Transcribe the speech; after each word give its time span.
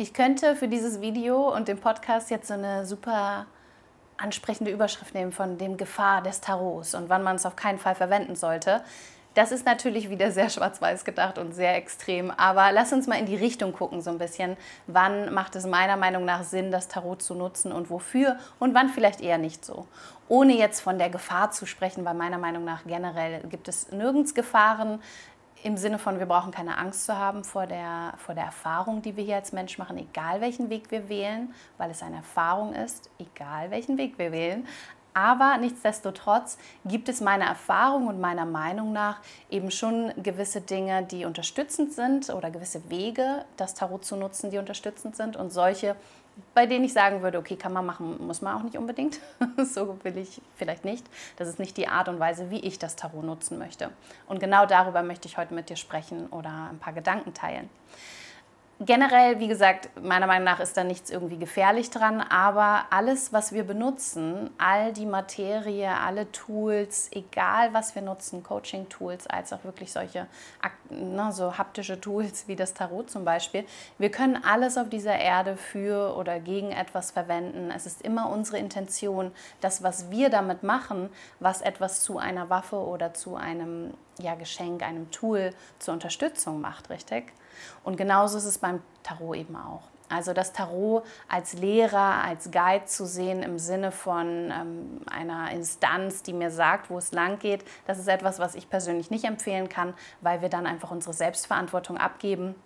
Ich 0.00 0.14
könnte 0.14 0.56
für 0.56 0.66
dieses 0.66 1.02
Video 1.02 1.54
und 1.54 1.68
den 1.68 1.78
Podcast 1.78 2.30
jetzt 2.30 2.48
so 2.48 2.54
eine 2.54 2.86
super 2.86 3.44
ansprechende 4.16 4.70
Überschrift 4.70 5.12
nehmen 5.12 5.30
von 5.30 5.58
dem 5.58 5.76
Gefahr 5.76 6.22
des 6.22 6.40
Tarots 6.40 6.94
und 6.94 7.10
wann 7.10 7.22
man 7.22 7.36
es 7.36 7.44
auf 7.44 7.54
keinen 7.54 7.78
Fall 7.78 7.94
verwenden 7.94 8.34
sollte. 8.34 8.82
Das 9.34 9.52
ist 9.52 9.66
natürlich 9.66 10.08
wieder 10.08 10.30
sehr 10.30 10.48
schwarz-weiß 10.48 11.04
gedacht 11.04 11.36
und 11.36 11.52
sehr 11.52 11.76
extrem, 11.76 12.30
aber 12.30 12.72
lass 12.72 12.94
uns 12.94 13.08
mal 13.08 13.18
in 13.18 13.26
die 13.26 13.36
Richtung 13.36 13.74
gucken 13.74 14.00
so 14.00 14.08
ein 14.08 14.16
bisschen. 14.16 14.56
Wann 14.86 15.34
macht 15.34 15.54
es 15.54 15.66
meiner 15.66 15.98
Meinung 15.98 16.24
nach 16.24 16.44
Sinn, 16.44 16.70
das 16.70 16.88
Tarot 16.88 17.20
zu 17.20 17.34
nutzen 17.34 17.70
und 17.70 17.90
wofür 17.90 18.38
und 18.58 18.74
wann 18.74 18.88
vielleicht 18.88 19.20
eher 19.20 19.36
nicht 19.36 19.66
so. 19.66 19.86
Ohne 20.28 20.56
jetzt 20.56 20.80
von 20.80 20.98
der 20.98 21.10
Gefahr 21.10 21.50
zu 21.50 21.66
sprechen, 21.66 22.06
weil 22.06 22.14
meiner 22.14 22.38
Meinung 22.38 22.64
nach 22.64 22.84
generell 22.86 23.42
gibt 23.50 23.68
es 23.68 23.92
nirgends 23.92 24.34
Gefahren 24.34 25.02
im 25.62 25.76
Sinne 25.76 25.98
von, 25.98 26.18
wir 26.18 26.26
brauchen 26.26 26.52
keine 26.52 26.78
Angst 26.78 27.04
zu 27.06 27.16
haben 27.16 27.44
vor 27.44 27.66
der, 27.66 28.14
vor 28.18 28.34
der 28.34 28.44
Erfahrung, 28.44 29.02
die 29.02 29.16
wir 29.16 29.24
hier 29.24 29.36
als 29.36 29.52
Mensch 29.52 29.78
machen, 29.78 29.98
egal 29.98 30.40
welchen 30.40 30.70
Weg 30.70 30.90
wir 30.90 31.08
wählen, 31.08 31.54
weil 31.78 31.90
es 31.90 32.02
eine 32.02 32.16
Erfahrung 32.16 32.74
ist, 32.74 33.10
egal 33.18 33.70
welchen 33.70 33.98
Weg 33.98 34.18
wir 34.18 34.32
wählen. 34.32 34.66
Aber 35.12 35.58
nichtsdestotrotz 35.58 36.56
gibt 36.84 37.08
es 37.08 37.20
meiner 37.20 37.46
Erfahrung 37.46 38.06
und 38.06 38.20
meiner 38.20 38.46
Meinung 38.46 38.92
nach 38.92 39.20
eben 39.50 39.70
schon 39.70 40.12
gewisse 40.22 40.60
Dinge, 40.60 41.02
die 41.02 41.24
unterstützend 41.24 41.92
sind 41.92 42.30
oder 42.30 42.50
gewisse 42.50 42.88
Wege, 42.90 43.44
das 43.56 43.74
Tarot 43.74 44.04
zu 44.04 44.16
nutzen, 44.16 44.50
die 44.50 44.58
unterstützend 44.58 45.16
sind 45.16 45.36
und 45.36 45.50
solche, 45.50 45.96
bei 46.54 46.66
denen 46.66 46.84
ich 46.84 46.92
sagen 46.92 47.22
würde, 47.22 47.38
okay, 47.38 47.56
kann 47.56 47.72
man 47.72 47.86
machen, 47.86 48.26
muss 48.26 48.42
man 48.42 48.56
auch 48.56 48.62
nicht 48.62 48.76
unbedingt. 48.76 49.20
so 49.58 49.98
will 50.02 50.16
ich 50.18 50.40
vielleicht 50.56 50.84
nicht. 50.84 51.06
Das 51.36 51.48
ist 51.48 51.58
nicht 51.58 51.76
die 51.76 51.88
Art 51.88 52.08
und 52.08 52.18
Weise, 52.18 52.50
wie 52.50 52.60
ich 52.60 52.78
das 52.78 52.96
Tarot 52.96 53.24
nutzen 53.24 53.58
möchte. 53.58 53.90
Und 54.26 54.40
genau 54.40 54.66
darüber 54.66 55.02
möchte 55.02 55.28
ich 55.28 55.36
heute 55.36 55.54
mit 55.54 55.70
dir 55.70 55.76
sprechen 55.76 56.26
oder 56.28 56.68
ein 56.70 56.78
paar 56.78 56.92
Gedanken 56.92 57.34
teilen. 57.34 57.68
Generell, 58.82 59.40
wie 59.40 59.48
gesagt, 59.48 59.90
meiner 60.02 60.26
Meinung 60.26 60.44
nach 60.44 60.58
ist 60.58 60.74
da 60.74 60.84
nichts 60.84 61.10
irgendwie 61.10 61.36
gefährlich 61.36 61.90
dran, 61.90 62.22
aber 62.22 62.86
alles, 62.88 63.30
was 63.30 63.52
wir 63.52 63.64
benutzen, 63.64 64.48
all 64.56 64.94
die 64.94 65.04
Materie, 65.04 65.90
alle 65.90 66.32
Tools, 66.32 67.10
egal 67.12 67.74
was 67.74 67.94
wir 67.94 68.00
nutzen, 68.00 68.42
Coaching-Tools, 68.42 69.26
als 69.26 69.52
auch 69.52 69.64
wirklich 69.64 69.92
solche 69.92 70.26
ne, 70.88 71.30
so 71.30 71.58
haptische 71.58 72.00
Tools 72.00 72.48
wie 72.48 72.56
das 72.56 72.72
Tarot 72.72 73.10
zum 73.10 73.26
Beispiel, 73.26 73.66
wir 73.98 74.10
können 74.10 74.42
alles 74.42 74.78
auf 74.78 74.88
dieser 74.88 75.18
Erde 75.18 75.58
für 75.58 76.16
oder 76.16 76.40
gegen 76.40 76.72
etwas 76.72 77.10
verwenden. 77.10 77.70
Es 77.70 77.84
ist 77.84 78.00
immer 78.00 78.30
unsere 78.30 78.56
Intention, 78.56 79.30
das, 79.60 79.82
was 79.82 80.10
wir 80.10 80.30
damit 80.30 80.62
machen, 80.62 81.10
was 81.38 81.60
etwas 81.60 82.00
zu 82.00 82.16
einer 82.16 82.48
Waffe 82.48 82.76
oder 82.76 83.12
zu 83.12 83.36
einem 83.36 83.92
ja, 84.18 84.36
Geschenk, 84.36 84.82
einem 84.82 85.10
Tool 85.10 85.50
zur 85.78 85.92
Unterstützung 85.92 86.62
macht, 86.62 86.88
richtig? 86.88 87.34
Und 87.84 87.96
genauso 87.96 88.38
ist 88.38 88.44
es 88.44 88.58
beim 88.58 88.82
Tarot 89.02 89.36
eben 89.36 89.56
auch. 89.56 89.82
Also 90.08 90.32
das 90.32 90.52
Tarot 90.52 91.04
als 91.28 91.52
Lehrer, 91.52 92.24
als 92.24 92.50
Guide 92.50 92.84
zu 92.86 93.06
sehen 93.06 93.44
im 93.44 93.60
Sinne 93.60 93.92
von 93.92 94.50
ähm, 94.50 95.00
einer 95.08 95.52
Instanz, 95.52 96.24
die 96.24 96.32
mir 96.32 96.50
sagt, 96.50 96.90
wo 96.90 96.98
es 96.98 97.12
lang 97.12 97.38
geht, 97.38 97.64
das 97.86 97.98
ist 97.98 98.08
etwas, 98.08 98.40
was 98.40 98.56
ich 98.56 98.68
persönlich 98.68 99.10
nicht 99.10 99.24
empfehlen 99.24 99.68
kann, 99.68 99.94
weil 100.20 100.42
wir 100.42 100.48
dann 100.48 100.66
einfach 100.66 100.90
unsere 100.90 101.14
Selbstverantwortung 101.14 101.96
abgeben 101.96 102.56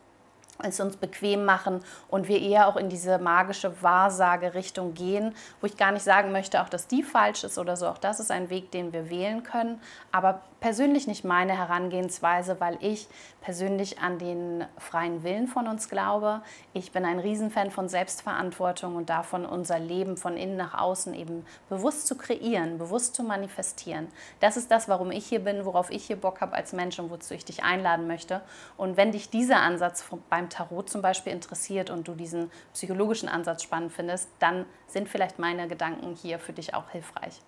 es 0.63 0.81
uns 0.81 0.97
bequem 0.97 1.45
machen 1.45 1.83
und 2.09 2.29
wir 2.29 2.41
eher 2.41 2.69
auch 2.69 2.77
in 2.77 2.89
diese 2.89 3.19
magische 3.19 3.83
Wahrsage-Richtung 3.83 4.95
gehen, 4.95 5.35
wo 5.61 5.67
ich 5.67 5.77
gar 5.77 5.93
nicht 5.93 6.05
sagen 6.05 6.33
möchte, 6.33 6.63
auch 6.63 6.69
dass 6.69 6.87
die 6.87 7.03
falsch 7.03 7.45
ist 7.45 7.59
oder 7.59 7.77
so. 7.77 7.89
Auch 7.89 7.99
das 7.99 8.21
ist 8.21 8.31
ein 8.31 8.51
Weg, 8.51 8.71
den 8.71 8.93
wir 8.93 9.11
wählen 9.11 9.43
können, 9.43 9.81
aber 10.13 10.43
persönlich 10.61 11.07
nicht 11.07 11.25
meine 11.25 11.59
Herangehensweise, 11.59 12.59
weil 12.59 12.79
ich 12.81 13.07
persönlich 13.43 13.99
an 13.99 14.19
den 14.19 14.65
freien 14.79 15.23
Willen 15.23 15.47
von 15.47 15.69
uns 15.69 15.91
glaube. 15.91 16.41
Ich 16.73 16.91
bin 16.93 17.05
ein 17.05 17.19
Riesenfan 17.19 17.71
von 17.71 17.91
Selbstverantwortung 17.91 18.97
und 18.97 19.11
davon, 19.11 19.45
unser 19.45 19.79
Leben 19.79 20.17
von 20.17 20.39
innen 20.39 20.57
nach 20.57 20.73
außen 20.81 21.13
eben 21.13 21.45
bewusst 21.69 22.07
zu 22.07 22.17
kreieren, 22.17 22.79
bewusst 22.79 23.15
zu 23.15 23.23
manifestieren. 23.23 24.09
Das 24.41 24.57
ist 24.57 24.71
das, 24.71 24.89
warum 24.89 25.11
ich 25.11 25.27
hier 25.27 25.41
bin, 25.41 25.67
worauf 25.67 25.91
ich 25.91 26.07
hier 26.07 26.17
Bock 26.17 26.41
habe 26.41 26.55
als 26.55 26.73
Mensch 26.73 26.99
und 26.99 27.11
wozu 27.11 27.35
ich 27.35 27.45
dich 27.45 27.63
einladen 27.63 28.07
möchte. 28.07 28.41
Und 28.79 28.97
wenn 28.97 29.13
dich 29.13 29.29
dieser 29.29 29.59
Ansatz 29.59 30.07
beim 30.31 30.44
Tarot 30.49 30.89
zum 30.89 31.03
Beispiel 31.03 31.33
interessiert 31.33 31.91
und 31.91 32.09
du 32.09 32.15
diesen 32.15 32.51
psychologischen 32.73 33.29
Ansatz 33.29 33.63
spannend 33.63 33.93
findest, 33.93 34.29
dann 34.39 34.67
sind 34.87 35.09
vielleicht 35.09 35.39
meine 35.39 35.69
Gedanken 35.69 36.15
hier 36.15 36.39
für 36.39 36.53
dich 36.53 36.75
auch 36.75 36.91
hilfreich. 36.91 37.41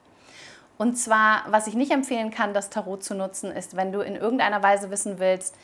Und 0.78 0.96
zwar, 0.96 1.44
was 1.48 1.66
ich 1.66 1.74
nicht 1.74 1.92
empfehlen 1.92 2.30
kann, 2.30 2.52
das 2.52 2.70
Tarot 2.70 3.02
zu 3.02 3.14
nutzen, 3.14 3.50
ist, 3.50 3.76
wenn 3.76 3.92
du 3.92 4.00
in 4.00 4.16
irgendeiner 4.16 4.62
Weise 4.62 4.90
wissen 4.90 5.18
willst, 5.18 5.54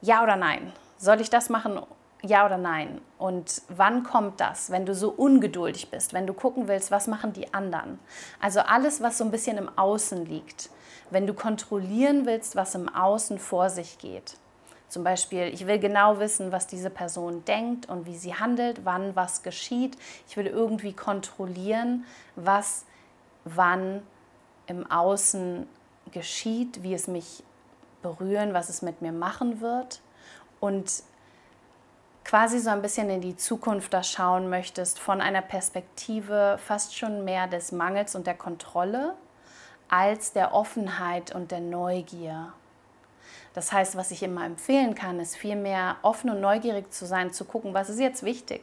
ja 0.00 0.22
oder 0.22 0.36
nein, 0.36 0.72
soll 0.96 1.20
ich 1.20 1.30
das 1.30 1.48
machen, 1.48 1.80
ja 2.22 2.46
oder 2.46 2.58
nein? 2.58 3.00
Und 3.18 3.62
wann 3.68 4.04
kommt 4.04 4.40
das, 4.40 4.70
wenn 4.70 4.86
du 4.86 4.94
so 4.94 5.10
ungeduldig 5.10 5.90
bist, 5.90 6.12
wenn 6.12 6.26
du 6.26 6.34
gucken 6.34 6.68
willst, 6.68 6.90
was 6.90 7.06
machen 7.06 7.32
die 7.32 7.52
anderen? 7.52 7.98
Also 8.40 8.60
alles, 8.60 9.02
was 9.02 9.18
so 9.18 9.24
ein 9.24 9.30
bisschen 9.30 9.58
im 9.58 9.70
Außen 9.76 10.24
liegt. 10.26 10.70
Wenn 11.10 11.26
du 11.26 11.34
kontrollieren 11.34 12.24
willst, 12.26 12.54
was 12.54 12.74
im 12.76 12.88
Außen 12.88 13.38
vor 13.38 13.70
sich 13.70 13.98
geht. 13.98 14.36
Zum 14.90 15.04
Beispiel, 15.04 15.44
ich 15.44 15.68
will 15.68 15.78
genau 15.78 16.18
wissen, 16.18 16.50
was 16.50 16.66
diese 16.66 16.90
Person 16.90 17.44
denkt 17.44 17.88
und 17.88 18.06
wie 18.06 18.16
sie 18.16 18.34
handelt, 18.34 18.84
wann 18.84 19.14
was 19.14 19.44
geschieht. 19.44 19.96
Ich 20.28 20.36
will 20.36 20.48
irgendwie 20.48 20.92
kontrollieren, 20.92 22.04
was 22.34 22.86
wann 23.44 24.02
im 24.66 24.90
Außen 24.90 25.68
geschieht, 26.10 26.82
wie 26.82 26.92
es 26.92 27.06
mich 27.06 27.44
berühren, 28.02 28.52
was 28.52 28.68
es 28.68 28.82
mit 28.82 29.00
mir 29.00 29.12
machen 29.12 29.60
wird. 29.60 30.00
Und 30.58 31.04
quasi 32.24 32.58
so 32.58 32.70
ein 32.70 32.82
bisschen 32.82 33.10
in 33.10 33.20
die 33.20 33.36
Zukunft 33.36 33.94
da 33.94 34.02
schauen 34.02 34.50
möchtest, 34.50 34.98
von 34.98 35.20
einer 35.20 35.42
Perspektive 35.42 36.58
fast 36.58 36.96
schon 36.96 37.24
mehr 37.24 37.46
des 37.46 37.70
Mangels 37.70 38.16
und 38.16 38.26
der 38.26 38.34
Kontrolle 38.36 39.14
als 39.88 40.32
der 40.32 40.52
Offenheit 40.52 41.32
und 41.32 41.52
der 41.52 41.60
Neugier 41.60 42.52
das 43.52 43.72
heißt, 43.72 43.96
was 43.96 44.10
ich 44.10 44.22
immer 44.22 44.44
empfehlen 44.44 44.94
kann, 44.94 45.18
ist 45.18 45.36
vielmehr 45.36 45.96
offen 46.02 46.30
und 46.30 46.40
neugierig 46.40 46.92
zu 46.92 47.06
sein, 47.06 47.32
zu 47.32 47.44
gucken, 47.44 47.74
was 47.74 47.90
ist 47.90 47.98
jetzt 47.98 48.22
wichtig. 48.22 48.62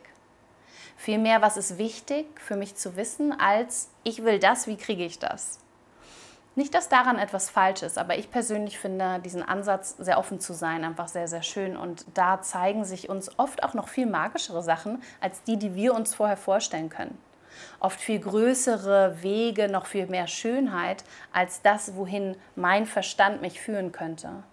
Vielmehr, 0.96 1.42
was 1.42 1.58
ist 1.58 1.78
wichtig 1.78 2.26
für 2.40 2.56
mich 2.56 2.76
zu 2.76 2.96
wissen, 2.96 3.38
als 3.38 3.90
ich 4.04 4.24
will 4.24 4.40
das, 4.40 4.66
wie 4.66 4.78
kriege 4.78 5.06
ich 5.06 5.20
das. 5.20 5.60
Nicht, 6.56 6.74
dass 6.74 6.90
daran 6.90 7.20
etwas 7.20 7.52
falsch 7.52 7.84
ist, 7.84 8.00
aber 8.00 8.18
ich 8.18 8.32
persönlich 8.32 8.80
finde 8.80 9.20
diesen 9.20 9.44
Ansatz, 9.44 9.96
sehr 10.00 10.18
offen 10.18 10.40
zu 10.40 10.54
sein, 10.54 10.84
einfach 10.84 11.08
sehr, 11.08 11.28
sehr 11.28 11.44
schön. 11.44 11.78
Und 11.78 12.06
da 12.16 12.42
zeigen 12.42 12.84
sich 12.84 13.10
uns 13.10 13.38
oft 13.38 13.64
auch 13.64 13.76
noch 13.76 13.90
viel 13.90 14.08
magischere 14.08 14.64
Sachen 14.64 15.04
als 15.22 15.44
die, 15.44 15.58
die 15.58 15.76
wir 15.76 15.94
uns 15.94 16.16
vorher 16.16 16.38
vorstellen 16.38 16.90
können. 16.90 17.16
Oft 17.80 18.00
viel 18.00 18.20
größere 18.20 19.22
Wege, 19.22 19.68
noch 19.68 19.86
viel 19.86 20.08
mehr 20.08 20.26
Schönheit 20.26 21.04
als 21.32 21.62
das, 21.62 21.96
wohin 21.96 22.36
mein 22.56 22.88
Verstand 22.88 23.42
mich 23.42 23.62
führen 23.62 23.92
könnte 23.92 24.44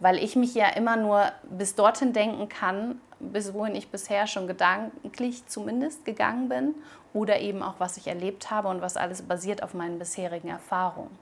weil 0.00 0.18
ich 0.18 0.36
mich 0.36 0.54
ja 0.54 0.68
immer 0.68 0.96
nur 0.96 1.32
bis 1.44 1.74
dorthin 1.74 2.12
denken 2.12 2.48
kann, 2.48 3.00
bis 3.20 3.54
wohin 3.54 3.74
ich 3.74 3.88
bisher 3.88 4.26
schon 4.26 4.46
gedanklich 4.46 5.46
zumindest 5.46 6.04
gegangen 6.04 6.48
bin 6.48 6.74
oder 7.12 7.40
eben 7.40 7.62
auch 7.62 7.74
was 7.78 7.96
ich 7.96 8.06
erlebt 8.06 8.50
habe 8.50 8.68
und 8.68 8.82
was 8.82 8.96
alles 8.96 9.22
basiert 9.22 9.62
auf 9.62 9.74
meinen 9.74 9.98
bisherigen 9.98 10.48
Erfahrungen. 10.48 11.16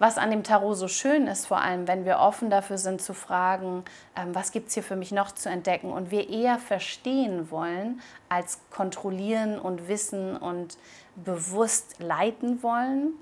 Was 0.00 0.16
an 0.16 0.30
dem 0.30 0.44
Tarot 0.44 0.76
so 0.76 0.86
schön 0.86 1.26
ist, 1.26 1.46
vor 1.46 1.60
allem 1.60 1.88
wenn 1.88 2.04
wir 2.04 2.20
offen 2.20 2.50
dafür 2.50 2.78
sind 2.78 3.02
zu 3.02 3.14
fragen, 3.14 3.84
ähm, 4.16 4.32
was 4.32 4.52
gibt 4.52 4.68
es 4.68 4.74
hier 4.74 4.84
für 4.84 4.94
mich 4.94 5.10
noch 5.10 5.32
zu 5.32 5.48
entdecken 5.48 5.90
und 5.90 6.12
wir 6.12 6.30
eher 6.30 6.58
verstehen 6.58 7.50
wollen, 7.50 8.00
als 8.28 8.60
kontrollieren 8.70 9.58
und 9.58 9.88
wissen 9.88 10.36
und 10.36 10.78
bewusst 11.16 11.98
leiten 11.98 12.62
wollen, 12.62 13.14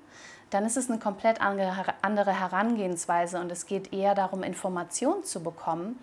dann 0.50 0.64
ist 0.64 0.76
es 0.76 0.88
eine 0.88 0.98
komplett 0.98 1.40
andere 1.40 2.40
Herangehensweise 2.40 3.40
und 3.40 3.50
es 3.50 3.66
geht 3.66 3.92
eher 3.92 4.14
darum, 4.14 4.42
Informationen 4.42 5.24
zu 5.24 5.42
bekommen, 5.42 5.98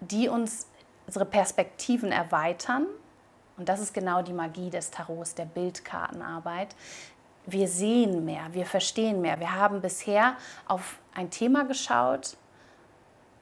die 0.00 0.28
uns 0.28 0.66
unsere 1.06 1.24
Perspektiven 1.24 2.10
erweitern. 2.10 2.86
Und 3.56 3.68
das 3.68 3.80
ist 3.80 3.92
genau 3.92 4.22
die 4.22 4.32
Magie 4.32 4.70
des 4.70 4.90
Tarots, 4.90 5.34
der 5.34 5.44
Bildkartenarbeit. 5.44 6.74
Wir 7.44 7.68
sehen 7.68 8.24
mehr, 8.24 8.44
wir 8.52 8.66
verstehen 8.66 9.20
mehr. 9.20 9.40
Wir 9.40 9.54
haben 9.54 9.80
bisher 9.80 10.36
auf 10.66 10.98
ein 11.14 11.30
Thema 11.30 11.64
geschaut 11.64 12.36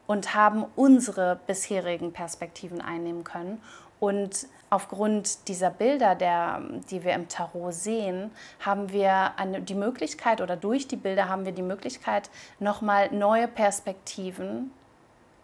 und 0.06 0.34
haben 0.34 0.64
unsere 0.74 1.38
bisherigen 1.46 2.12
Perspektiven 2.12 2.80
einnehmen 2.80 3.22
können 3.22 3.62
und 4.00 4.48
aufgrund 4.70 5.48
dieser 5.48 5.70
Bilder, 5.70 6.14
der, 6.14 6.62
die 6.90 7.04
wir 7.04 7.12
im 7.12 7.28
Tarot 7.28 7.74
sehen, 7.74 8.30
haben 8.60 8.90
wir 8.92 9.38
eine, 9.38 9.60
die 9.60 9.74
Möglichkeit 9.74 10.40
oder 10.40 10.56
durch 10.56 10.88
die 10.88 10.96
Bilder 10.96 11.28
haben 11.28 11.44
wir 11.44 11.52
die 11.52 11.62
Möglichkeit, 11.62 12.30
nochmal 12.58 13.12
neue 13.12 13.46
Perspektiven 13.46 14.70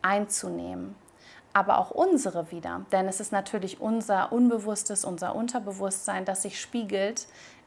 einzunehmen. 0.00 0.94
Aber 1.52 1.78
auch 1.78 1.90
unsere 1.90 2.50
wieder, 2.50 2.82
denn 2.92 3.08
es 3.08 3.18
ist 3.18 3.32
natürlich 3.32 3.80
unser 3.80 4.30
Unbewusstes, 4.30 5.04
unser 5.04 5.34
Unterbewusstsein, 5.34 6.24
das 6.24 6.42
sich 6.42 6.60
spiegelt 6.60 7.26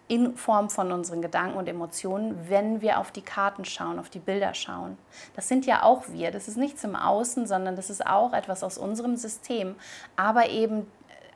in 0.09 0.35
Form 0.35 0.69
von 0.69 0.91
unseren 0.91 1.21
Gedanken 1.21 1.57
und 1.57 1.69
Emotionen, 1.69 2.49
wenn 2.49 2.81
wir 2.81 2.99
auf 2.99 3.11
die 3.11 3.21
Karten 3.21 3.63
schauen, 3.63 3.99
auf 3.99 4.09
die 4.09 4.19
Bilder 4.19 4.55
schauen. 4.55 4.97
Das 5.35 5.47
sind 5.47 5.67
ja 5.67 5.83
auch 5.83 6.09
wir. 6.09 6.31
Das 6.31 6.47
ist 6.47 6.57
nichts 6.57 6.83
im 6.83 6.95
Außen, 6.95 7.45
sondern 7.45 7.75
das 7.75 7.91
ist 7.91 8.05
auch 8.05 8.33
etwas 8.33 8.63
aus 8.63 8.77
unserem 8.79 9.15
System, 9.15 9.75
aber 10.15 10.49
eben 10.49 10.87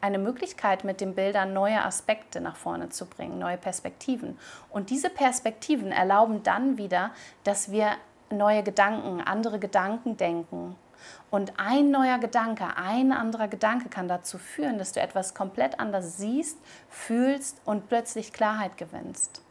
eine 0.02 0.18
Möglichkeit, 0.18 0.84
mit 0.84 1.00
den 1.00 1.16
Bildern 1.16 1.54
neue 1.54 1.82
Aspekte 1.82 2.42
nach 2.42 2.58
vorne 2.58 2.90
zu 2.90 3.06
bringen, 3.06 3.40
neue 3.40 3.58
Perspektiven. 3.58 4.38
Und 4.70 4.90
diese 4.90 5.10
Perspektiven 5.10 5.94
erlauben 5.94 6.44
dann 6.44 6.78
wieder, 6.78 7.12
dass 7.46 7.72
wir 7.72 7.92
neue 8.30 8.64
Gedanken, 8.64 9.22
andere 9.22 9.60
Gedanken 9.60 10.18
denken. 10.18 10.76
Und 11.30 11.54
ein 11.58 11.92
neuer 11.92 12.20
Gedanke, 12.20 12.66
ein 12.76 13.12
anderer 13.12 13.48
Gedanke 13.48 13.90
kann 13.90 14.08
dazu 14.08 14.38
führen, 14.38 14.78
dass 14.78 14.92
du 14.92 15.02
etwas 15.02 15.34
komplett 15.34 15.80
anders 15.80 16.18
siehst, 16.18 16.58
fühlst 16.90 17.62
und 17.66 17.90
plötzlich 17.90 18.34
Klarheit 18.34 18.78
gewinnst. 18.78 19.42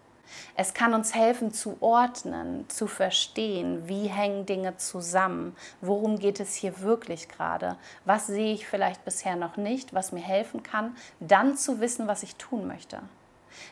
Es 0.57 0.75
kann 0.75 0.95
uns 0.95 1.15
helfen 1.15 1.53
zu 1.53 1.77
ordnen, 1.81 2.69
zu 2.69 2.87
verstehen, 2.87 3.89
wie 3.89 4.07
hängen 4.07 4.47
Dinge 4.47 4.77
zusammen, 4.77 5.57
worum 5.81 6.19
geht 6.19 6.41
es 6.41 6.55
hier 6.55 6.81
wirklich 6.81 7.29
gerade, 7.29 7.77
was 8.05 8.27
sehe 8.27 8.55
ich 8.55 8.67
vielleicht 8.67 9.05
bisher 9.05 9.37
noch 9.37 9.57
nicht, 9.57 9.95
was 9.95 10.13
mir 10.13 10.23
helfen 10.23 10.63
kann, 10.63 10.97
dann 11.21 11.57
zu 11.57 11.81
wissen, 11.81 12.07
was 12.09 12.23
ich 12.23 12.37
tun 12.37 12.67
möchte. 12.67 13.01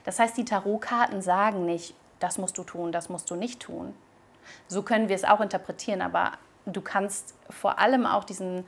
Das 0.04 0.18
heißt, 0.18 0.36
die 0.36 0.44
Tarotkarten 0.44 1.22
sagen 1.22 1.64
nicht, 1.64 1.94
das 2.18 2.38
musst 2.38 2.58
du 2.58 2.64
tun, 2.64 2.92
das 2.92 3.08
musst 3.08 3.30
du 3.30 3.36
nicht 3.36 3.60
tun. 3.60 3.94
So 4.68 4.82
können 4.82 5.08
wir 5.08 5.16
es 5.16 5.24
auch 5.24 5.40
interpretieren, 5.40 6.02
aber 6.02 6.32
du 6.66 6.80
kannst 6.80 7.34
vor 7.48 7.78
allem 7.78 8.06
auch 8.06 8.24
diesen 8.24 8.64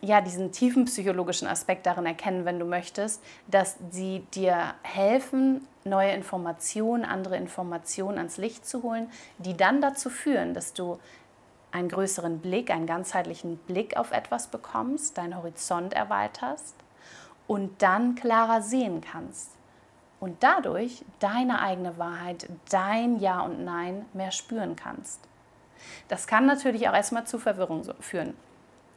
ja, 0.00 0.20
diesen 0.20 0.52
tiefen 0.52 0.84
psychologischen 0.84 1.48
Aspekt 1.48 1.86
darin 1.86 2.06
erkennen, 2.06 2.44
wenn 2.44 2.58
du 2.58 2.66
möchtest, 2.66 3.22
dass 3.46 3.76
sie 3.90 4.20
dir 4.34 4.74
helfen, 4.82 5.66
neue 5.84 6.12
Informationen, 6.12 7.04
andere 7.04 7.36
Informationen 7.36 8.18
ans 8.18 8.36
Licht 8.36 8.66
zu 8.66 8.82
holen, 8.82 9.10
die 9.38 9.56
dann 9.56 9.80
dazu 9.80 10.10
führen, 10.10 10.54
dass 10.54 10.72
du 10.72 10.98
einen 11.70 11.88
größeren 11.88 12.40
Blick, 12.40 12.70
einen 12.70 12.86
ganzheitlichen 12.86 13.58
Blick 13.58 13.96
auf 13.96 14.12
etwas 14.12 14.48
bekommst, 14.48 15.18
deinen 15.18 15.36
Horizont 15.36 15.92
erweiterst 15.92 16.74
und 17.46 17.82
dann 17.82 18.14
klarer 18.14 18.62
sehen 18.62 19.00
kannst. 19.00 19.50
Und 20.20 20.42
dadurch 20.42 21.04
deine 21.20 21.60
eigene 21.60 21.96
Wahrheit, 21.96 22.48
dein 22.70 23.20
Ja 23.20 23.40
und 23.40 23.64
Nein 23.64 24.04
mehr 24.14 24.32
spüren 24.32 24.74
kannst. 24.74 25.20
Das 26.08 26.26
kann 26.26 26.46
natürlich 26.46 26.88
auch 26.88 26.94
erstmal 26.94 27.26
zu 27.26 27.38
Verwirrung 27.38 27.84
führen. 28.00 28.34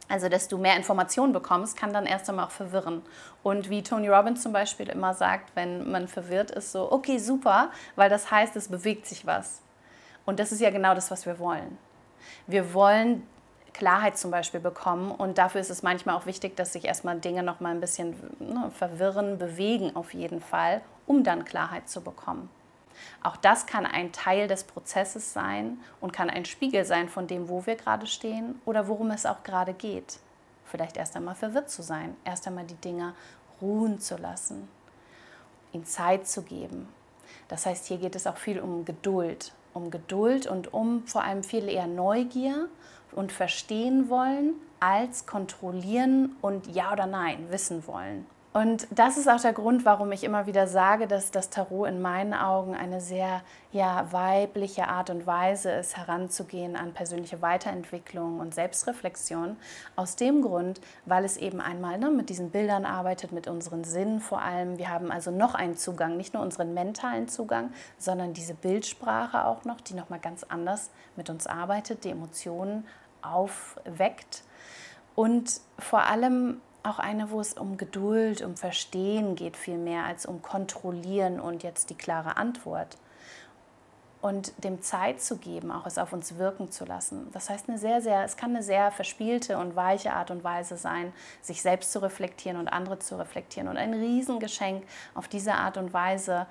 Also, 0.08 0.28
dass 0.28 0.48
du 0.48 0.58
mehr 0.58 0.76
Informationen 0.76 1.32
bekommst, 1.32 1.76
kann 1.76 1.92
dann 1.92 2.06
erst 2.06 2.28
einmal 2.28 2.46
auch 2.46 2.50
verwirren. 2.50 3.02
Und 3.42 3.70
wie 3.70 3.82
Tony 3.82 4.08
Robbins 4.08 4.42
zum 4.42 4.52
Beispiel 4.52 4.88
immer 4.88 5.14
sagt, 5.14 5.54
wenn 5.54 5.90
man 5.90 6.08
verwirrt 6.08 6.50
ist, 6.50 6.72
so, 6.72 6.92
okay, 6.92 7.18
super, 7.18 7.70
weil 7.96 8.10
das 8.10 8.30
heißt, 8.30 8.54
es 8.56 8.68
bewegt 8.68 9.06
sich 9.06 9.26
was. 9.26 9.62
Und 10.26 10.38
das 10.38 10.52
ist 10.52 10.60
ja 10.60 10.70
genau 10.70 10.94
das, 10.94 11.10
was 11.10 11.24
wir 11.24 11.38
wollen. 11.38 11.78
Wir 12.46 12.74
wollen 12.74 13.26
Klarheit 13.72 14.18
zum 14.18 14.30
Beispiel 14.30 14.60
bekommen 14.60 15.10
und 15.10 15.38
dafür 15.38 15.60
ist 15.60 15.70
es 15.70 15.82
manchmal 15.82 16.14
auch 16.14 16.26
wichtig, 16.26 16.56
dass 16.56 16.74
sich 16.74 16.84
erstmal 16.84 17.18
Dinge 17.18 17.42
noch 17.42 17.60
mal 17.60 17.70
ein 17.70 17.80
bisschen 17.80 18.14
ne, 18.38 18.70
verwirren, 18.76 19.38
bewegen 19.38 19.96
auf 19.96 20.12
jeden 20.14 20.40
Fall, 20.40 20.82
um 21.06 21.24
dann 21.24 21.44
Klarheit 21.44 21.88
zu 21.88 22.02
bekommen. 22.02 22.50
Auch 23.22 23.36
das 23.36 23.66
kann 23.66 23.86
ein 23.86 24.12
Teil 24.12 24.48
des 24.48 24.64
Prozesses 24.64 25.32
sein 25.32 25.80
und 26.00 26.12
kann 26.12 26.30
ein 26.30 26.44
Spiegel 26.44 26.84
sein 26.84 27.08
von 27.08 27.26
dem, 27.26 27.48
wo 27.48 27.66
wir 27.66 27.76
gerade 27.76 28.06
stehen 28.06 28.60
oder 28.64 28.88
worum 28.88 29.10
es 29.10 29.26
auch 29.26 29.42
gerade 29.42 29.74
geht. 29.74 30.18
Vielleicht 30.64 30.96
erst 30.96 31.16
einmal 31.16 31.34
verwirrt 31.34 31.70
zu 31.70 31.82
sein, 31.82 32.16
erst 32.24 32.46
einmal 32.46 32.64
die 32.64 32.74
Dinge 32.76 33.14
ruhen 33.60 34.00
zu 34.00 34.16
lassen, 34.16 34.68
ihnen 35.72 35.84
Zeit 35.84 36.26
zu 36.26 36.42
geben. 36.42 36.88
Das 37.48 37.66
heißt, 37.66 37.86
hier 37.86 37.98
geht 37.98 38.16
es 38.16 38.26
auch 38.26 38.36
viel 38.36 38.60
um 38.60 38.84
Geduld, 38.84 39.52
um 39.74 39.90
Geduld 39.90 40.46
und 40.46 40.72
um 40.72 41.06
vor 41.06 41.22
allem 41.22 41.44
viel 41.44 41.68
eher 41.68 41.86
Neugier 41.86 42.68
und 43.12 43.32
verstehen 43.32 44.08
wollen, 44.08 44.54
als 44.80 45.26
kontrollieren 45.26 46.36
und 46.40 46.66
ja 46.74 46.92
oder 46.92 47.06
nein 47.06 47.50
wissen 47.50 47.86
wollen. 47.86 48.26
Und 48.52 48.86
das 48.90 49.16
ist 49.16 49.30
auch 49.30 49.40
der 49.40 49.54
Grund, 49.54 49.86
warum 49.86 50.12
ich 50.12 50.24
immer 50.24 50.46
wieder 50.46 50.66
sage, 50.66 51.06
dass 51.06 51.30
das 51.30 51.48
Tarot 51.48 51.88
in 51.88 52.02
meinen 52.02 52.34
Augen 52.34 52.74
eine 52.74 53.00
sehr 53.00 53.40
ja, 53.72 54.12
weibliche 54.12 54.88
Art 54.88 55.08
und 55.08 55.26
Weise 55.26 55.70
ist, 55.70 55.96
heranzugehen 55.96 56.76
an 56.76 56.92
persönliche 56.92 57.40
Weiterentwicklung 57.40 58.40
und 58.40 58.54
Selbstreflexion. 58.54 59.56
Aus 59.96 60.16
dem 60.16 60.42
Grund, 60.42 60.82
weil 61.06 61.24
es 61.24 61.38
eben 61.38 61.62
einmal 61.62 61.96
ne, 61.98 62.10
mit 62.10 62.28
diesen 62.28 62.50
Bildern 62.50 62.84
arbeitet, 62.84 63.32
mit 63.32 63.48
unseren 63.48 63.84
Sinnen 63.84 64.20
vor 64.20 64.42
allem. 64.42 64.76
Wir 64.76 64.90
haben 64.90 65.10
also 65.10 65.30
noch 65.30 65.54
einen 65.54 65.78
Zugang, 65.78 66.18
nicht 66.18 66.34
nur 66.34 66.42
unseren 66.42 66.74
mentalen 66.74 67.28
Zugang, 67.28 67.72
sondern 67.96 68.34
diese 68.34 68.52
Bildsprache 68.52 69.46
auch 69.46 69.64
noch, 69.64 69.80
die 69.80 69.94
nochmal 69.94 70.20
ganz 70.20 70.44
anders 70.44 70.90
mit 71.16 71.30
uns 71.30 71.46
arbeitet, 71.46 72.04
die 72.04 72.10
Emotionen 72.10 72.86
aufweckt. 73.22 74.42
Und 75.14 75.60
vor 75.78 76.02
allem 76.02 76.60
auch 76.82 76.98
eine, 76.98 77.30
wo 77.30 77.40
es 77.40 77.54
um 77.54 77.76
Geduld, 77.76 78.42
um 78.42 78.56
Verstehen 78.56 79.34
geht 79.34 79.56
viel 79.56 79.78
mehr 79.78 80.04
als 80.04 80.26
um 80.26 80.42
Kontrollieren 80.42 81.40
und 81.40 81.62
jetzt 81.62 81.90
die 81.90 81.94
klare 81.94 82.36
Antwort. 82.36 82.96
Und 84.20 84.52
dem 84.62 84.82
Zeit 84.82 85.20
zu 85.20 85.36
geben, 85.36 85.72
auch 85.72 85.84
es 85.84 85.98
auf 85.98 86.12
uns 86.12 86.38
wirken 86.38 86.70
zu 86.70 86.84
lassen. 86.84 87.28
Das 87.32 87.50
heißt, 87.50 87.68
eine 87.68 87.76
sehr, 87.76 88.00
sehr, 88.00 88.22
es 88.24 88.36
kann 88.36 88.50
eine 88.50 88.62
sehr 88.62 88.92
verspielte 88.92 89.58
und 89.58 89.74
weiche 89.74 90.12
Art 90.12 90.30
und 90.30 90.44
Weise 90.44 90.76
sein, 90.76 91.12
sich 91.40 91.60
selbst 91.60 91.90
zu 91.90 92.00
reflektieren 92.00 92.56
und 92.56 92.68
andere 92.68 93.00
zu 93.00 93.18
reflektieren. 93.18 93.68
Und 93.68 93.78
ein 93.78 93.92
Riesengeschenk 93.92 94.84
auf 95.14 95.26
diese 95.26 95.54
Art 95.54 95.76
und 95.76 95.92
Weise 95.92 96.46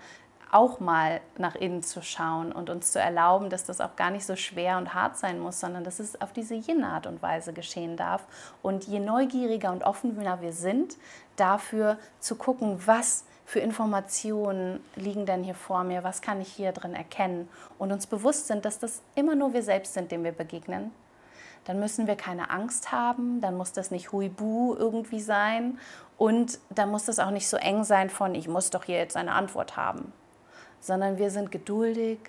auch 0.52 0.80
mal 0.80 1.22
nach 1.38 1.56
innen 1.56 1.82
zu 1.82 2.02
schauen 2.02 2.52
und 2.52 2.70
uns 2.70 2.92
zu 2.92 3.00
erlauben, 3.00 3.50
dass 3.50 3.64
das 3.64 3.80
auch 3.80 3.96
gar 3.96 4.12
nicht 4.12 4.26
so 4.26 4.36
schwer 4.36 4.78
und 4.78 4.94
hart 4.94 5.18
sein 5.18 5.40
muss, 5.40 5.60
sondern 5.60 5.84
dass 5.84 6.00
es 6.00 6.20
auf 6.22 6.34
diese 6.34 6.56
jene 6.56 6.88
Art 6.88 7.08
und 7.08 7.22
Weise 7.22 7.54
geschehen 7.54 7.96
darf. 7.96 8.26
Und 8.62 8.84
je 8.86 9.00
neugieriger 9.00 9.72
und 9.72 9.84
offener 9.84 10.42
wir 10.42 10.52
sind, 10.52 10.98
dafür 11.38 11.98
zu 12.20 12.36
gucken, 12.36 12.82
was 12.86 13.26
für 13.46 13.60
Informationen 13.60 14.84
liegen 14.96 15.26
denn 15.26 15.44
hier 15.44 15.56
vor 15.56 15.84
mir, 15.84 16.04
was 16.04 16.22
kann 16.22 16.42
ich 16.42 16.50
hier 16.50 16.72
drin 16.72 16.94
erkennen 16.94 17.50
und 17.80 17.92
uns 17.92 18.08
bewusst 18.08 18.48
sind, 18.48 18.66
dass 18.66 18.80
das 18.80 19.02
immer 19.16 19.36
nur 19.36 19.54
wir 19.54 19.64
selbst 19.64 19.94
sind, 19.94 20.12
dem 20.12 20.24
wir 20.24 20.32
begegnen, 20.32 20.92
dann 21.66 21.80
müssen 21.80 22.08
wir 22.08 22.16
keine 22.16 22.50
Angst 22.50 22.92
haben, 22.92 23.42
dann 23.42 23.58
muss 23.58 23.74
das 23.74 23.92
nicht 23.92 24.12
huibu 24.12 24.76
irgendwie 24.76 25.20
sein 25.20 25.80
und 26.18 26.60
dann 26.70 26.90
muss 26.90 27.06
das 27.06 27.20
auch 27.20 27.32
nicht 27.32 27.48
so 27.50 27.58
eng 27.58 27.84
sein 27.84 28.10
von, 28.10 28.36
ich 28.36 28.48
muss 28.48 28.70
doch 28.70 28.86
hier 28.86 28.98
jetzt 28.98 29.18
eine 29.18 29.34
Antwort 29.34 29.76
haben 29.76 30.14
sondern 30.82 31.18
wir 31.18 31.32
sind 31.32 31.52
geduldig, 31.52 32.20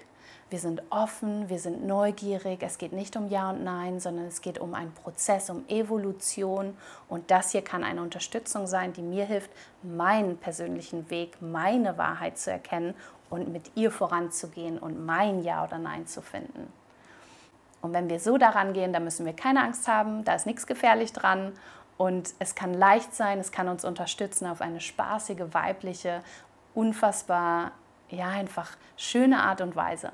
wir 0.52 0.58
sind 0.58 0.82
offen, 0.90 1.49
wir 1.49 1.58
sind 1.58 1.87
neugierig. 1.87 2.62
Es 2.62 2.76
geht 2.76 2.93
nicht 2.93 3.16
um 3.16 3.28
Ja 3.28 3.49
und 3.49 3.64
Nein, 3.64 4.00
sondern 4.00 4.26
es 4.26 4.43
geht 4.43 4.58
um 4.58 4.75
einen 4.75 4.93
Prozess, 4.93 5.49
um 5.49 5.66
Evolution. 5.69 6.76
Und 7.08 7.31
das 7.31 7.52
hier 7.52 7.62
kann 7.62 7.82
eine 7.82 8.02
Unterstützung 8.02 8.66
sein, 8.66 8.93
die 8.93 9.00
mir 9.00 9.25
hilft, 9.25 9.50
meinen 9.82 10.37
persönlichen 10.37 11.08
Weg, 11.08 11.41
meine 11.41 11.96
Wahrheit 11.96 12.36
zu 12.36 12.50
erkennen 12.50 12.94
und 13.31 13.50
mit 13.50 13.70
ihr 13.76 13.91
voranzugehen 13.91 14.79
und 14.79 15.06
mein 15.06 15.43
Ja 15.43 15.65
oder 15.65 15.79
Nein 15.79 16.06
zu 16.06 16.20
finden. 16.20 16.70
Und 17.81 17.94
wenn 17.94 18.10
wir 18.10 18.20
so 18.20 18.36
daran 18.36 18.74
gehen, 18.74 18.93
dann 18.93 19.05
müssen 19.05 19.24
wir 19.24 19.32
keine 19.32 19.62
Angst 19.62 19.88
haben, 19.88 20.22
da 20.24 20.34
ist 20.34 20.44
nichts 20.44 20.67
gefährlich 20.67 21.15
dran. 21.15 21.53
Und 21.96 22.34
es 22.38 22.55
kann 22.55 22.74
leicht 22.74 23.15
sein, 23.15 23.38
es 23.38 23.53
kann 23.53 23.69
uns 23.69 23.86
unterstützen 23.86 24.46
auf 24.46 24.60
eine 24.60 24.81
spaßige, 24.81 25.53
weibliche, 25.53 26.22
unfassbar 26.74 27.72
ja, 28.12 28.28
einfach 28.28 28.76
schöne 28.96 29.40
Art 29.40 29.60
und 29.60 29.74
Weise. 29.74 30.12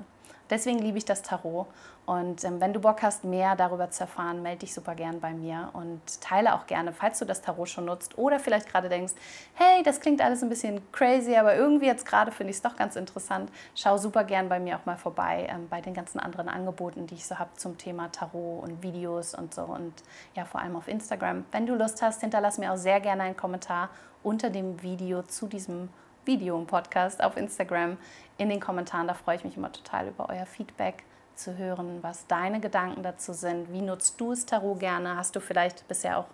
Deswegen 0.49 0.79
liebe 0.79 0.97
ich 0.97 1.05
das 1.05 1.21
Tarot. 1.21 1.67
Und 2.05 2.43
ähm, 2.43 2.59
wenn 2.59 2.73
du 2.73 2.79
Bock 2.79 3.03
hast, 3.03 3.23
mehr 3.23 3.55
darüber 3.55 3.91
zu 3.91 4.01
erfahren, 4.01 4.41
melde 4.41 4.61
dich 4.61 4.73
super 4.73 4.95
gern 4.95 5.19
bei 5.19 5.31
mir 5.31 5.69
und 5.73 6.01
teile 6.21 6.55
auch 6.55 6.65
gerne, 6.65 6.91
falls 6.91 7.19
du 7.19 7.25
das 7.25 7.43
Tarot 7.43 7.69
schon 7.69 7.85
nutzt 7.85 8.17
oder 8.17 8.39
vielleicht 8.39 8.67
gerade 8.67 8.89
denkst, 8.89 9.13
hey, 9.53 9.83
das 9.83 9.99
klingt 9.99 10.19
alles 10.19 10.41
ein 10.41 10.49
bisschen 10.49 10.81
crazy, 10.91 11.35
aber 11.35 11.55
irgendwie 11.55 11.85
jetzt 11.85 12.07
gerade 12.07 12.31
finde 12.31 12.49
ich 12.49 12.57
es 12.57 12.63
doch 12.63 12.75
ganz 12.75 12.95
interessant. 12.95 13.51
Schau 13.75 13.97
super 13.99 14.23
gern 14.23 14.49
bei 14.49 14.59
mir 14.59 14.77
auch 14.77 14.87
mal 14.87 14.97
vorbei 14.97 15.47
ähm, 15.51 15.67
bei 15.69 15.81
den 15.81 15.93
ganzen 15.93 16.19
anderen 16.19 16.49
Angeboten, 16.49 17.05
die 17.05 17.13
ich 17.13 17.27
so 17.27 17.37
habe 17.37 17.51
zum 17.57 17.77
Thema 17.77 18.11
Tarot 18.11 18.63
und 18.63 18.81
Videos 18.81 19.35
und 19.35 19.53
so 19.53 19.61
und 19.61 19.93
ja, 20.33 20.45
vor 20.45 20.61
allem 20.61 20.75
auf 20.75 20.87
Instagram. 20.87 21.45
Wenn 21.51 21.67
du 21.67 21.75
Lust 21.75 22.01
hast, 22.01 22.21
hinterlass 22.21 22.57
mir 22.57 22.73
auch 22.73 22.77
sehr 22.77 23.01
gerne 23.01 23.21
einen 23.21 23.37
Kommentar 23.37 23.89
unter 24.23 24.49
dem 24.49 24.81
Video 24.81 25.21
zu 25.21 25.45
diesem 25.45 25.89
Video 26.29 26.59
im 26.59 26.67
Podcast 26.67 27.23
auf 27.23 27.37
Instagram 27.37 27.97
in 28.37 28.49
den 28.49 28.59
Kommentaren. 28.59 29.07
Da 29.07 29.15
freue 29.15 29.37
ich 29.37 29.43
mich 29.43 29.57
immer 29.57 29.71
total 29.71 30.09
über 30.09 30.29
euer 30.29 30.45
Feedback 30.45 31.03
zu 31.33 31.57
hören, 31.57 32.03
was 32.03 32.27
deine 32.27 32.59
Gedanken 32.59 33.01
dazu 33.01 33.33
sind. 33.33 33.73
Wie 33.73 33.81
nutzt 33.81 34.21
du 34.21 34.29
das 34.29 34.45
Tarot 34.45 34.79
gerne? 34.79 35.17
Hast 35.17 35.35
du 35.35 35.39
vielleicht 35.39 35.87
bisher 35.87 36.19
auch 36.19 36.27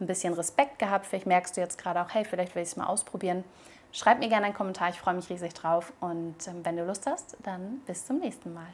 ein 0.00 0.06
bisschen 0.06 0.32
Respekt 0.32 0.78
gehabt? 0.78 1.04
Vielleicht 1.04 1.26
merkst 1.26 1.54
du 1.54 1.60
jetzt 1.60 1.76
gerade 1.76 2.00
auch, 2.00 2.08
hey, 2.14 2.24
vielleicht 2.24 2.54
will 2.54 2.62
ich 2.62 2.70
es 2.70 2.76
mal 2.76 2.86
ausprobieren. 2.86 3.44
Schreib 3.92 4.20
mir 4.20 4.30
gerne 4.30 4.46
einen 4.46 4.54
Kommentar, 4.54 4.88
ich 4.88 4.98
freue 4.98 5.12
mich 5.12 5.28
riesig 5.28 5.52
drauf. 5.52 5.92
Und 6.00 6.48
ähm, 6.48 6.64
wenn 6.64 6.78
du 6.78 6.86
Lust 6.86 7.06
hast, 7.06 7.36
dann 7.42 7.82
bis 7.86 8.06
zum 8.06 8.20
nächsten 8.20 8.54
Mal. 8.54 8.68